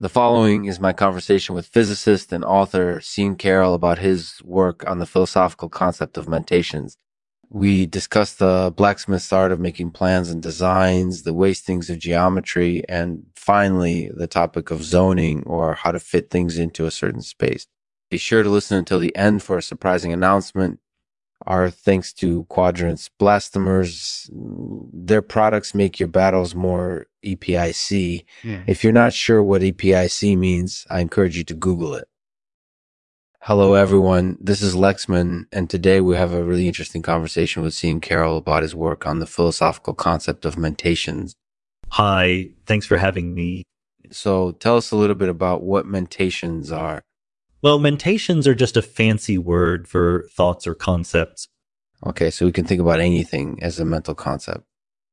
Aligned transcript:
The 0.00 0.08
following 0.08 0.66
is 0.66 0.78
my 0.78 0.92
conversation 0.92 1.56
with 1.56 1.66
physicist 1.66 2.32
and 2.32 2.44
author 2.44 3.00
Sean 3.00 3.34
Carroll 3.34 3.74
about 3.74 3.98
his 3.98 4.40
work 4.44 4.88
on 4.88 5.00
the 5.00 5.06
philosophical 5.06 5.68
concept 5.68 6.16
of 6.16 6.28
mentations. 6.28 6.96
We 7.50 7.84
discuss 7.84 8.32
the 8.32 8.72
blacksmith's 8.76 9.32
art 9.32 9.50
of 9.50 9.58
making 9.58 9.90
plans 9.90 10.30
and 10.30 10.40
designs, 10.40 11.24
the 11.24 11.34
wastings 11.34 11.90
of 11.90 11.98
geometry, 11.98 12.84
and 12.88 13.24
finally 13.34 14.08
the 14.14 14.28
topic 14.28 14.70
of 14.70 14.84
zoning 14.84 15.42
or 15.46 15.74
how 15.74 15.90
to 15.90 15.98
fit 15.98 16.30
things 16.30 16.58
into 16.58 16.86
a 16.86 16.92
certain 16.92 17.22
space. 17.22 17.66
Be 18.08 18.18
sure 18.18 18.44
to 18.44 18.48
listen 18.48 18.78
until 18.78 19.00
the 19.00 19.16
end 19.16 19.42
for 19.42 19.58
a 19.58 19.62
surprising 19.62 20.12
announcement. 20.12 20.78
Our 21.46 21.70
thanks 21.70 22.12
to 22.14 22.44
Quadrants 22.44 23.10
Blastomers. 23.20 24.28
Their 24.92 25.22
products 25.22 25.74
make 25.74 26.00
your 26.00 26.08
battles 26.08 26.54
more 26.54 27.06
EPIC. 27.24 28.24
Yeah. 28.42 28.62
If 28.66 28.82
you're 28.82 28.92
not 28.92 29.12
sure 29.12 29.42
what 29.42 29.62
EPIC 29.62 30.36
means, 30.36 30.86
I 30.90 31.00
encourage 31.00 31.36
you 31.36 31.44
to 31.44 31.54
Google 31.54 31.94
it. 31.94 32.08
Hello, 33.42 33.74
everyone. 33.74 34.36
This 34.40 34.60
is 34.60 34.74
Lexman, 34.74 35.44
and 35.52 35.70
today 35.70 36.00
we 36.00 36.16
have 36.16 36.32
a 36.32 36.44
really 36.44 36.66
interesting 36.66 37.02
conversation 37.02 37.62
with 37.62 37.72
Sean 37.72 38.00
Carroll 38.00 38.36
about 38.36 38.62
his 38.62 38.74
work 38.74 39.06
on 39.06 39.20
the 39.20 39.26
philosophical 39.26 39.94
concept 39.94 40.44
of 40.44 40.58
mentations. 40.58 41.34
Hi, 41.92 42.50
thanks 42.66 42.84
for 42.84 42.98
having 42.98 43.32
me. 43.34 43.62
So, 44.10 44.52
tell 44.52 44.76
us 44.76 44.90
a 44.90 44.96
little 44.96 45.14
bit 45.14 45.28
about 45.28 45.62
what 45.62 45.86
mentations 45.86 46.70
are. 46.70 47.02
Well, 47.62 47.78
mentations 47.78 48.46
are 48.46 48.54
just 48.54 48.76
a 48.76 48.82
fancy 48.82 49.36
word 49.38 49.88
for 49.88 50.28
thoughts 50.32 50.66
or 50.66 50.74
concepts. 50.74 51.48
Okay, 52.06 52.30
so 52.30 52.46
we 52.46 52.52
can 52.52 52.64
think 52.64 52.80
about 52.80 53.00
anything 53.00 53.58
as 53.62 53.80
a 53.80 53.84
mental 53.84 54.14
concept. 54.14 54.64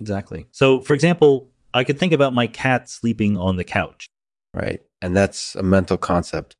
Exactly. 0.00 0.46
So, 0.52 0.80
for 0.80 0.92
example, 0.92 1.50
I 1.72 1.84
could 1.84 1.98
think 1.98 2.12
about 2.12 2.34
my 2.34 2.46
cat 2.46 2.90
sleeping 2.90 3.36
on 3.36 3.56
the 3.56 3.64
couch. 3.64 4.06
right? 4.52 4.80
And 5.00 5.16
that's 5.16 5.54
a 5.54 5.62
mental 5.62 5.96
concept. 5.96 6.54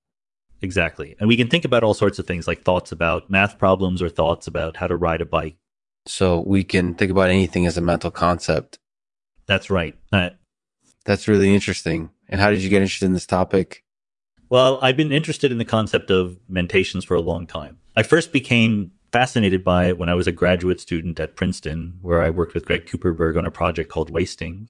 Exactly. 0.63 1.15
And 1.21 1.29
we 1.29 1.37
can 1.37 1.49
think 1.49 1.65
about 1.67 1.85
all 1.85 1.95
sorts 1.95 2.19
of 2.19 2.27
things 2.27 2.49
like 2.49 2.63
thoughts 2.63 2.91
about 2.91 3.31
math 3.31 3.59
problems 3.59 4.01
or 4.01 4.09
thoughts 4.09 4.47
about 4.47 4.79
how 4.79 4.87
to 4.87 4.97
ride 4.97 5.21
a 5.21 5.27
bike. 5.27 5.57
So 6.07 6.41
we 6.41 6.65
can 6.65 6.95
think 6.95 7.11
about 7.11 7.31
anything 7.31 7.67
as 7.67 7.77
a 7.77 7.83
mental 7.83 8.11
concept. 8.11 8.79
That's 9.47 9.69
right. 9.71 9.95
Uh, 10.13 10.31
That's 11.05 11.29
really 11.29 11.55
interesting. 11.55 12.11
And 12.29 12.41
how 12.41 12.51
did 12.51 12.61
you 12.63 12.71
get 12.71 12.81
interested 12.83 13.07
in 13.07 13.13
this 13.13 13.27
topic? 13.27 13.84
Well, 14.55 14.79
I've 14.81 14.97
been 14.97 15.11
interested 15.11 15.51
in 15.51 15.59
the 15.59 15.65
concept 15.65 16.13
of 16.13 16.39
mentations 16.49 17.05
for 17.05 17.17
a 17.17 17.21
long 17.21 17.45
time. 17.45 17.79
I 17.97 18.05
first 18.05 18.33
became 18.33 18.93
fascinated 19.11 19.65
by 19.65 19.87
it 19.87 19.99
when 19.99 20.09
I 20.09 20.15
was 20.15 20.29
a 20.29 20.33
graduate 20.33 20.81
student 20.81 21.19
at 21.19 21.35
Princeton, 21.35 21.99
where 22.03 22.23
I 22.23 22.31
worked 22.31 22.55
with 22.55 22.65
Greg 22.65 22.87
Cooperberg 22.87 23.37
on 23.37 23.47
a 23.47 23.51
project 23.51 23.91
called 23.91 24.11
Wasting. 24.11 24.69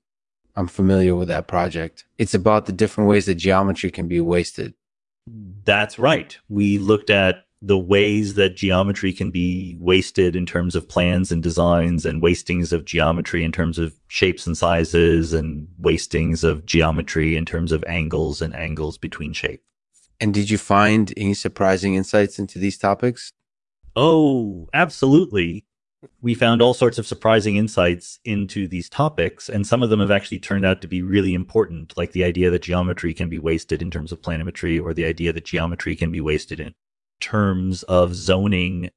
I'm 0.56 0.68
familiar 0.68 1.14
with 1.14 1.28
that 1.28 1.48
project. 1.48 2.06
It's 2.16 2.32
about 2.32 2.64
the 2.64 2.72
different 2.72 3.10
ways 3.10 3.26
that 3.26 3.34
geometry 3.34 3.90
can 3.90 4.08
be 4.08 4.22
wasted. 4.22 4.72
That's 5.26 5.98
right. 5.98 6.34
We 6.48 6.78
looked 6.78 7.10
at 7.10 7.44
the 7.60 7.76
ways 7.76 8.36
that 8.36 8.56
geometry 8.56 9.12
can 9.12 9.30
be 9.30 9.76
wasted 9.78 10.34
in 10.34 10.46
terms 10.46 10.74
of 10.74 10.88
plans 10.88 11.30
and 11.30 11.42
designs 11.42 12.06
and 12.06 12.22
wastings 12.22 12.72
of 12.72 12.86
geometry 12.86 13.44
in 13.44 13.52
terms 13.52 13.78
of 13.78 13.94
shapes 14.08 14.46
and 14.46 14.56
sizes 14.56 15.34
and 15.34 15.68
wastings 15.78 16.42
of 16.42 16.64
geometry 16.64 17.36
in 17.36 17.44
terms 17.44 17.70
of 17.70 17.84
angles 17.86 18.40
and 18.40 18.54
angles 18.54 18.96
between 18.96 19.34
shapes. 19.34 19.73
And 20.20 20.32
did 20.32 20.50
you 20.50 20.58
find 20.58 21.12
any 21.16 21.34
surprising 21.34 21.94
insights 21.94 22.38
into 22.38 22.58
these 22.58 22.78
topics? 22.78 23.32
Oh, 23.96 24.68
absolutely. 24.72 25.64
We 26.20 26.34
found 26.34 26.60
all 26.60 26.74
sorts 26.74 26.98
of 26.98 27.06
surprising 27.06 27.56
insights 27.56 28.18
into 28.24 28.68
these 28.68 28.88
topics, 28.88 29.48
and 29.48 29.66
some 29.66 29.82
of 29.82 29.90
them 29.90 30.00
have 30.00 30.10
actually 30.10 30.38
turned 30.38 30.64
out 30.64 30.82
to 30.82 30.88
be 30.88 31.02
really 31.02 31.32
important, 31.32 31.96
like 31.96 32.12
the 32.12 32.24
idea 32.24 32.50
that 32.50 32.62
geometry 32.62 33.14
can 33.14 33.28
be 33.28 33.38
wasted 33.38 33.80
in 33.80 33.90
terms 33.90 34.12
of 34.12 34.20
planimetry, 34.20 34.82
or 34.82 34.92
the 34.92 35.06
idea 35.06 35.32
that 35.32 35.46
geometry 35.46 35.96
can 35.96 36.12
be 36.12 36.20
wasted 36.20 36.60
in 36.60 36.74
terms 37.20 37.82
of 37.84 38.14
zoning. 38.14 38.90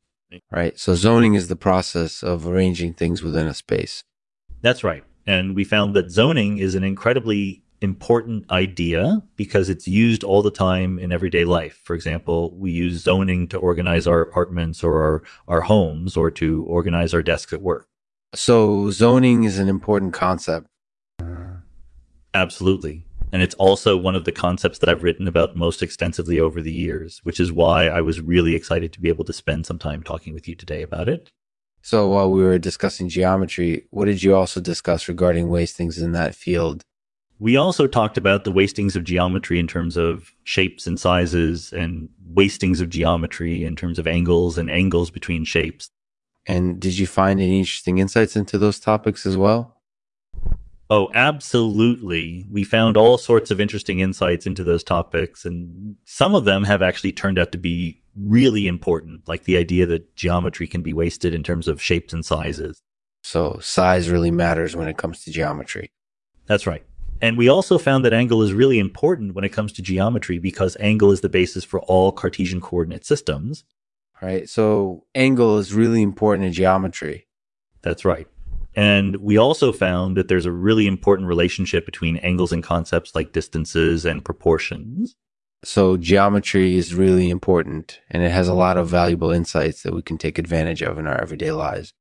Right. 0.52 0.78
So 0.78 0.96
zoning 0.96 1.36
is 1.36 1.48
the 1.48 1.56
process 1.56 2.24
of 2.24 2.46
arranging 2.46 2.94
things 2.94 3.24
within 3.24 3.48
a 3.48 3.54
space. 3.54 4.04
That's 4.62 4.84
right. 4.84 5.04
And 5.26 5.56
we 5.56 5.64
found 5.64 5.94
that 5.96 6.12
zoning 6.12 6.58
is 6.58 6.76
an 6.76 6.84
incredibly 6.84 7.64
important 7.82 8.50
idea 8.52 9.22
because 9.36 9.70
it's 9.70 9.88
used 9.88 10.24
all 10.24 10.42
the 10.42 10.52
time 10.52 10.98
in 11.00 11.12
everyday 11.12 11.46
life. 11.46 11.80
For 11.84 11.96
example, 11.96 12.56
we 12.58 12.72
use 12.72 13.02
zoning 13.04 13.48
to 13.50 13.58
organize 13.58 14.08
our 14.08 14.22
apartments 14.22 14.84
or 14.84 15.04
our, 15.04 15.24
our 15.48 15.62
homes 15.62 16.18
or 16.18 16.32
to 16.32 16.64
organize 16.64 17.14
our 17.14 17.22
desks 17.22 17.54
at 17.54 17.62
work. 17.62 17.88
So 18.34 18.92
zoning 18.92 19.44
is 19.44 19.60
an 19.60 19.70
important 19.70 20.14
concept. 20.14 20.68
Absolutely. 22.34 23.04
And 23.32 23.42
it's 23.42 23.56
also 23.56 23.98
one 23.98 24.16
of 24.16 24.26
the 24.26 24.32
concepts 24.32 24.80
that 24.80 24.90
I've 24.90 25.04
written 25.04 25.28
about 25.28 25.56
most 25.56 25.84
extensively 25.84 26.40
over 26.40 26.62
the 26.62 26.72
years, 26.72 27.20
which 27.24 27.40
is 27.40 27.52
why 27.52 27.88
I 27.88 28.02
was 28.02 28.22
really 28.22 28.56
excited 28.56 28.94
to 28.94 29.02
be 29.02 29.10
able 29.10 29.26
to 29.26 29.34
spend 29.34 29.66
some 29.66 29.80
time 29.80 30.02
talking 30.02 30.34
with 30.34 30.48
you 30.48 30.56
today 30.56 30.82
about 30.82 31.10
it. 31.10 31.32
So 31.82 32.08
while 32.10 32.32
we 32.32 32.42
were 32.42 32.58
discussing 32.58 33.10
geometry, 33.10 33.86
what 33.92 34.06
did 34.06 34.24
you 34.24 34.36
also 34.36 34.60
discuss 34.60 35.08
regarding 35.08 35.50
ways 35.50 35.74
things 35.74 35.98
in 35.98 36.12
that 36.14 36.36
field? 36.36 36.84
We 37.40 37.56
also 37.56 37.86
talked 37.86 38.18
about 38.18 38.44
the 38.44 38.52
wastings 38.52 38.96
of 38.96 39.04
geometry 39.04 39.60
in 39.60 39.68
terms 39.68 39.96
of 39.96 40.34
shapes 40.44 40.88
and 40.88 41.00
sizes 41.00 41.72
and 41.72 42.10
wastings 42.26 42.82
of 42.82 42.90
geometry 42.90 43.64
in 43.64 43.76
terms 43.76 44.00
of 44.00 44.08
angles 44.08 44.58
and 44.58 44.72
angles 44.72 45.12
between 45.12 45.46
shapes. 45.46 45.90
And 46.48 46.80
did 46.80 46.98
you 46.98 47.06
find 47.06 47.40
any 47.40 47.60
interesting 47.60 48.00
insights 48.00 48.36
into 48.36 48.58
those 48.58 48.80
topics 48.80 49.26
as 49.26 49.38
well? 49.38 49.76
Oh, 50.90 51.10
absolutely. 51.14 52.46
We 52.50 52.64
found 52.64 52.96
all 52.96 53.18
sorts 53.18 53.52
of 53.52 53.60
interesting 53.60 54.00
insights 54.00 54.48
into 54.48 54.64
those 54.64 54.84
topics, 54.86 55.44
and 55.44 55.98
some 56.06 56.34
of 56.34 56.46
them 56.46 56.64
have 56.64 56.82
actually 56.82 57.12
turned 57.12 57.38
out 57.38 57.52
to 57.52 57.58
be 57.58 58.02
really 58.16 58.68
important, 58.68 59.28
like 59.28 59.44
the 59.44 59.58
idea 59.58 59.86
that 59.86 60.16
geometry 60.16 60.66
can 60.66 60.82
be 60.82 60.94
wasted 60.94 61.34
in 61.34 61.44
terms 61.44 61.68
of 61.68 61.82
shapes 61.82 62.14
and 62.14 62.26
sizes. 62.26 62.82
So 63.22 63.60
size 63.62 64.10
really 64.10 64.32
matters 64.32 64.76
when 64.78 64.88
it 64.88 64.98
comes 64.98 65.26
to 65.26 65.32
geometry. 65.32 65.92
That's 66.46 66.66
right. 66.66 66.87
And 67.22 67.38
we 67.38 67.50
also 67.50 67.78
found 67.78 68.06
that 68.06 68.14
angle 68.14 68.42
is 68.44 68.54
really 68.54 68.80
important 68.80 69.34
when 69.34 69.44
it 69.44 69.50
comes 69.50 69.72
to 69.74 69.82
geometry 69.82 70.40
because 70.40 70.78
angle 70.80 71.12
is 71.12 71.22
the 71.22 71.30
basis 71.30 71.64
for 71.64 71.80
all 71.82 72.12
Cartesian 72.12 72.62
coordinate 72.62 73.06
systems. 73.06 73.64
Right. 74.22 74.48
So 74.50 75.06
angle 75.16 75.58
is 75.58 75.74
really 75.74 76.02
important 76.02 76.48
in 76.48 76.54
geometry. 76.54 77.28
That's 77.82 78.06
right. 78.06 78.28
And 78.76 79.18
we 79.18 79.38
also 79.38 79.72
found 79.72 80.18
that 80.18 80.28
there's 80.28 80.46
a 80.46 80.52
really 80.52 80.86
important 80.86 81.28
relationship 81.28 81.86
between 81.86 82.18
angles 82.18 82.52
and 82.52 82.64
concepts 82.64 83.16
like 83.16 83.32
distances 83.32 84.06
and 84.06 84.24
proportions. 84.24 85.16
So 85.64 85.98
geometry 85.98 86.78
is 86.78 86.94
really 86.94 87.32
important 87.32 88.00
and 88.12 88.22
it 88.22 88.32
has 88.32 88.48
a 88.48 88.54
lot 88.54 88.78
of 88.78 88.88
valuable 88.88 89.32
insights 89.32 89.82
that 89.82 89.96
we 89.96 90.04
can 90.04 90.20
take 90.20 90.38
advantage 90.38 90.84
of 90.84 91.00
in 91.00 91.08
our 91.08 91.20
everyday 91.20 91.52
lives. 91.52 91.94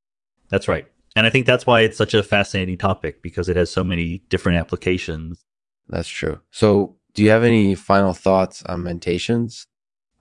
That's 0.50 0.68
right. 0.68 0.86
And 1.16 1.26
I 1.26 1.30
think 1.30 1.46
that's 1.46 1.66
why 1.66 1.80
it's 1.80 1.96
such 1.96 2.14
a 2.14 2.22
fascinating 2.22 2.78
topic 2.78 3.22
because 3.22 3.48
it 3.48 3.56
has 3.56 3.70
so 3.70 3.82
many 3.82 4.22
different 4.28 4.58
applications. 4.58 5.44
That's 5.88 6.08
true. 6.08 6.40
So 6.50 6.96
do 7.14 7.22
you 7.22 7.30
have 7.30 7.42
any 7.42 7.74
final 7.74 8.12
thoughts 8.12 8.62
on 8.64 8.82
mentations? 8.82 9.66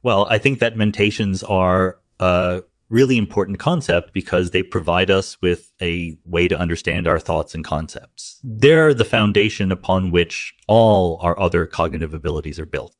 Well, 0.01 0.25
I 0.29 0.37
think 0.37 0.59
that 0.59 0.77
mentations 0.77 1.43
are 1.43 1.99
a 2.19 2.63
really 2.89 3.17
important 3.17 3.59
concept 3.59 4.13
because 4.13 4.51
they 4.51 4.63
provide 4.63 5.11
us 5.11 5.41
with 5.41 5.73
a 5.81 6.17
way 6.23 6.47
to 6.47 6.57
understand 6.57 7.07
our 7.07 7.19
thoughts 7.19 7.53
and 7.53 7.65
concepts. 7.65 8.39
They're 8.43 8.93
the 8.93 9.03
foundation 9.03 9.71
upon 9.71 10.11
which 10.11 10.53
all 10.67 11.19
our 11.21 11.37
other 11.39 11.65
cognitive 11.65 12.13
abilities 12.13 12.59
are 12.59 12.65
built. 12.65 12.95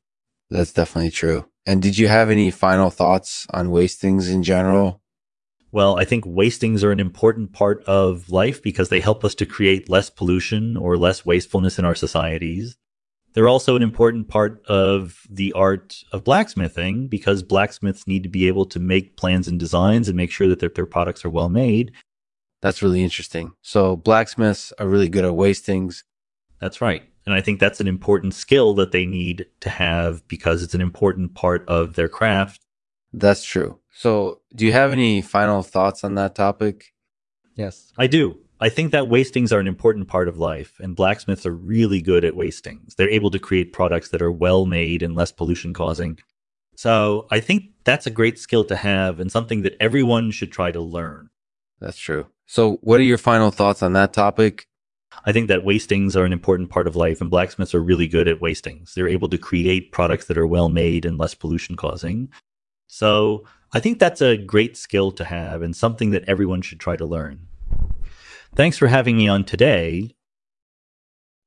That's 0.49 0.73
definitely 0.73 1.11
true. 1.11 1.45
And 1.65 1.81
did 1.81 1.97
you 1.97 2.07
have 2.07 2.29
any 2.29 2.51
final 2.51 2.89
thoughts 2.89 3.47
on 3.51 3.71
wastings 3.71 4.29
in 4.29 4.43
general? 4.43 5.01
Well, 5.75 5.99
I 5.99 6.05
think 6.05 6.23
wastings 6.25 6.85
are 6.85 6.93
an 6.93 7.01
important 7.01 7.51
part 7.51 7.83
of 7.83 8.29
life 8.29 8.63
because 8.63 8.87
they 8.87 9.01
help 9.01 9.25
us 9.25 9.35
to 9.35 9.45
create 9.45 9.89
less 9.89 10.09
pollution 10.09 10.77
or 10.77 10.95
less 10.95 11.25
wastefulness 11.25 11.77
in 11.77 11.83
our 11.83 11.93
societies. 11.93 12.77
They're 13.33 13.49
also 13.49 13.75
an 13.75 13.81
important 13.81 14.29
part 14.29 14.65
of 14.67 15.27
the 15.29 15.51
art 15.51 16.01
of 16.13 16.23
blacksmithing 16.23 17.09
because 17.09 17.43
blacksmiths 17.43 18.07
need 18.07 18.23
to 18.23 18.29
be 18.29 18.47
able 18.47 18.65
to 18.67 18.79
make 18.79 19.17
plans 19.17 19.49
and 19.49 19.59
designs 19.59 20.07
and 20.07 20.15
make 20.15 20.31
sure 20.31 20.47
that 20.47 20.61
their, 20.61 20.69
their 20.69 20.85
products 20.85 21.25
are 21.25 21.29
well 21.29 21.49
made. 21.49 21.91
That's 22.61 22.81
really 22.81 23.03
interesting. 23.03 23.51
So 23.61 23.97
blacksmiths 23.97 24.71
are 24.79 24.87
really 24.87 25.09
good 25.09 25.25
at 25.25 25.35
wastings. 25.35 26.05
That's 26.61 26.79
right. 26.79 27.03
And 27.25 27.35
I 27.35 27.41
think 27.41 27.59
that's 27.59 27.81
an 27.81 27.87
important 27.89 28.33
skill 28.33 28.75
that 28.75 28.93
they 28.93 29.05
need 29.05 29.47
to 29.59 29.69
have 29.69 30.25
because 30.29 30.63
it's 30.63 30.73
an 30.73 30.79
important 30.79 31.35
part 31.35 31.67
of 31.67 31.95
their 31.95 32.07
craft. 32.07 32.61
That's 33.11 33.43
true. 33.43 33.81
So 33.95 34.41
do 34.53 34.65
you 34.65 34.73
have 34.73 34.91
any 34.91 35.21
final 35.21 35.63
thoughts 35.63 36.03
on 36.03 36.15
that 36.15 36.35
topic? 36.35 36.93
Yes, 37.55 37.93
I 37.97 38.07
do. 38.07 38.37
I 38.59 38.67
think 38.69 38.91
that 38.91 39.07
wastings 39.07 39.53
are 39.53 39.59
an 39.59 39.67
important 39.67 40.07
part 40.07 40.27
of 40.27 40.37
life, 40.37 40.75
and 40.79 40.95
blacksmiths 40.95 41.45
are 41.45 41.55
really 41.55 42.01
good 42.01 42.25
at 42.25 42.35
wastings. 42.35 42.95
They're 42.95 43.09
able 43.09 43.31
to 43.31 43.39
create 43.39 43.73
products 43.73 44.09
that 44.09 44.21
are 44.21 44.31
well 44.31 44.65
made 44.65 45.01
and 45.01 45.15
less 45.15 45.31
pollution 45.31 45.73
causing. 45.73 46.19
So 46.75 47.25
I 47.31 47.39
think 47.39 47.63
that's 47.85 48.05
a 48.05 48.11
great 48.11 48.37
skill 48.37 48.65
to 48.65 48.75
have 48.75 49.19
and 49.19 49.31
something 49.31 49.61
that 49.61 49.77
everyone 49.79 50.31
should 50.31 50.51
try 50.51 50.71
to 50.71 50.81
learn. 50.81 51.29
That's 51.79 51.97
true. 51.97 52.27
So 52.45 52.79
what 52.81 52.99
are 52.99 53.03
your 53.03 53.17
final 53.17 53.51
thoughts 53.51 53.81
on 53.81 53.93
that 53.93 54.13
topic? 54.13 54.67
I 55.25 55.31
think 55.31 55.47
that 55.47 55.63
wastings 55.63 56.17
are 56.17 56.25
an 56.25 56.33
important 56.33 56.69
part 56.69 56.87
of 56.87 56.97
life, 56.97 57.21
and 57.21 57.29
blacksmiths 57.29 57.73
are 57.73 57.81
really 57.81 58.07
good 58.07 58.27
at 58.27 58.41
wastings. 58.41 58.93
They're 58.93 59.07
able 59.07 59.29
to 59.29 59.37
create 59.37 59.93
products 59.93 60.25
that 60.25 60.37
are 60.37 60.47
well 60.47 60.67
made 60.67 61.05
and 61.05 61.17
less 61.17 61.33
pollution 61.33 61.77
causing. 61.77 62.29
So 62.87 63.45
I 63.75 63.81
think 63.81 63.99
that's 63.99 64.21
a 64.21 64.37
great 64.37 64.77
skill 64.77 65.11
to 65.11 65.25
have 65.25 65.61
and 65.61 65.75
something 65.75 66.11
that 66.11 66.23
everyone 66.29 66.61
should 66.61 66.79
try 66.79 66.95
to 66.95 67.05
learn. 67.05 67.47
Thanks 68.55 68.77
for 68.77 68.87
having 68.87 69.17
me 69.17 69.27
on 69.27 69.43
today. 69.43 70.15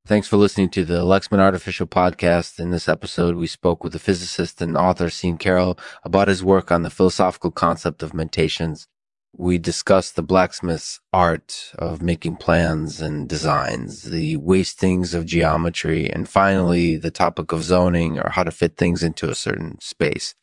Thanks 0.07 0.29
for 0.29 0.37
listening 0.37 0.69
to 0.71 0.85
the 0.85 1.05
Lexman 1.05 1.39
Artificial 1.39 1.87
Podcast. 1.87 2.61
In 2.61 2.71
this 2.71 2.87
episode, 2.87 3.37
we 3.37 3.47
spoke 3.47 3.83
with 3.83 3.95
the 3.95 3.99
physicist 3.99 4.61
and 4.61 4.77
author 4.77 5.09
Sean 5.09 5.39
Carroll 5.39 5.79
about 6.05 6.29
his 6.29 6.45
work 6.45 6.71
on 6.71 6.83
the 6.83 6.91
philosophical 6.91 7.51
concept 7.51 8.03
of 8.03 8.13
mentations. 8.13 8.89
We 9.35 9.57
discussed 9.57 10.15
the 10.15 10.23
blacksmith's 10.23 11.01
art 11.15 11.73
of 11.79 12.03
making 12.03 12.37
plans 12.37 13.01
and 13.01 13.27
designs, 13.27 14.03
the 14.03 14.37
wastings 14.37 15.15
of 15.15 15.25
geometry, 15.25 16.11
and 16.11 16.29
finally 16.29 16.97
the 16.97 17.11
topic 17.11 17.53
of 17.53 17.63
zoning 17.63 18.19
or 18.19 18.29
how 18.29 18.45
to 18.45 18.51
fit 18.51 18.77
things 18.77 19.03
into 19.03 19.31
a 19.31 19.35
certain 19.35 19.81
space. 19.81 20.35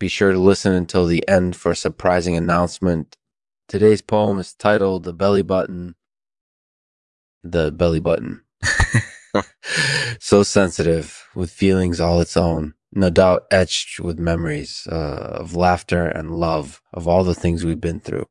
Be 0.00 0.08
sure 0.08 0.32
to 0.32 0.38
listen 0.38 0.72
until 0.72 1.04
the 1.04 1.22
end 1.28 1.54
for 1.54 1.72
a 1.72 1.76
surprising 1.76 2.34
announcement. 2.34 3.18
Today's 3.68 4.00
poem 4.00 4.38
is 4.38 4.54
titled 4.54 5.04
The 5.04 5.12
Belly 5.12 5.42
Button. 5.42 5.94
The 7.44 7.70
Belly 7.70 8.00
Button. 8.00 8.40
so 10.18 10.42
sensitive, 10.42 11.28
with 11.34 11.50
feelings 11.50 12.00
all 12.00 12.22
its 12.22 12.34
own, 12.34 12.72
no 12.90 13.10
doubt 13.10 13.44
etched 13.50 14.00
with 14.00 14.18
memories 14.18 14.88
uh, 14.90 15.36
of 15.38 15.54
laughter 15.54 16.06
and 16.06 16.30
love, 16.30 16.80
of 16.94 17.06
all 17.06 17.22
the 17.22 17.34
things 17.34 17.62
we've 17.62 17.78
been 17.78 18.00
through. 18.00 18.24